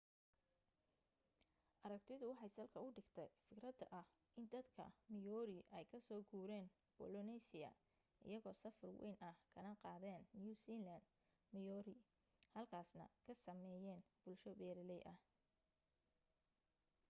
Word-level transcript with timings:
aragtidu 1.85 2.23
waxay 2.31 2.51
salka 2.55 2.79
u 2.85 2.89
dhigtay 2.95 3.29
fikradda 3.47 3.85
ah 3.99 4.07
in 4.39 4.45
dadka 4.53 4.85
maori 5.23 5.57
ay 5.77 5.83
ka 5.91 5.97
so 6.07 6.15
guureen 6.29 6.67
polynesia 6.97 7.71
iyaga 8.27 8.51
safar 8.61 8.91
wayn 9.01 9.17
ah 9.29 9.35
kana 9.53 9.71
qaadeen 9.83 10.23
new 10.41 10.53
zealand 10.63 11.03
moriori 11.51 11.95
halkaasna 12.53 13.05
ka 13.25 13.33
sameeyeen 13.45 14.01
bulsho 14.23 14.51
beeralay 14.59 15.01
ah 15.13 15.19